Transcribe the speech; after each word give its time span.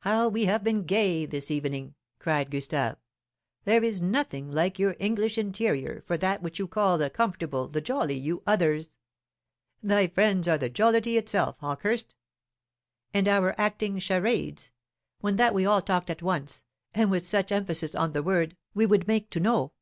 "How 0.00 0.28
we 0.28 0.46
have 0.46 0.64
been 0.64 0.82
gay 0.82 1.26
this 1.26 1.48
evening!" 1.48 1.94
cried 2.18 2.50
Gustave. 2.50 2.96
"There 3.64 3.84
is 3.84 4.02
nothing 4.02 4.50
like 4.50 4.80
your 4.80 4.96
English 4.98 5.38
interior 5.38 6.02
for 6.08 6.18
that 6.18 6.42
which 6.42 6.58
you 6.58 6.66
call 6.66 6.98
the 6.98 7.08
comfortable, 7.08 7.68
the 7.68 7.80
jolly, 7.80 8.16
you 8.18 8.42
others. 8.48 8.98
Thy 9.80 10.08
friends 10.08 10.48
are 10.48 10.58
the 10.58 10.68
jollity 10.70 11.16
itself, 11.16 11.56
Hawkehurst. 11.60 12.16
And 13.14 13.28
our 13.28 13.54
acting 13.56 14.00
charades, 14.00 14.72
when 15.20 15.36
that 15.36 15.54
we 15.54 15.64
all 15.64 15.82
talked 15.82 16.10
at 16.10 16.20
once, 16.20 16.64
and 16.92 17.08
with 17.08 17.22
a 17.22 17.26
such 17.26 17.52
emphasis 17.52 17.94
on 17.94 18.12
the 18.12 18.24
word 18.24 18.56
we 18.74 18.86
would 18.86 19.06
make 19.06 19.30
to 19.30 19.38
know. 19.38 19.72